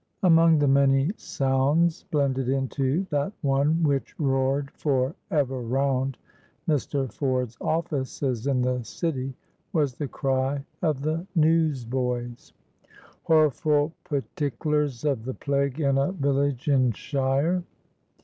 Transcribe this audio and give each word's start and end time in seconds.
AMONG 0.23 0.57
the 0.57 0.67
many 0.67 1.11
sounds 1.15 2.05
blended 2.09 2.49
into 2.49 3.05
that 3.11 3.31
one 3.43 3.83
which 3.83 4.19
roared 4.19 4.71
for 4.71 5.13
ever 5.29 5.61
round 5.61 6.17
Mr. 6.67 7.13
Ford's 7.13 7.55
offices 7.61 8.47
in 8.47 8.63
the 8.63 8.81
city 8.83 9.35
was 9.73 9.93
the 9.93 10.07
cry 10.07 10.65
of 10.81 11.03
the 11.03 11.27
newsboys. 11.35 12.51
"Horful 13.27 13.91
p'ticklers 14.05 15.05
of 15.05 15.23
the 15.23 15.35
plague 15.35 15.79
in 15.79 15.99
a 15.99 16.11
village 16.13 16.67
in 16.67 16.93
—shire!" 16.93 17.61